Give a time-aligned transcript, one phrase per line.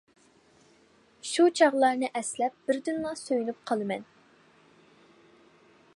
[1.31, 4.09] شۇ چاغلارنى ئەسلەپ بىردىنلا سۆيۈنۈپ قالىمەن.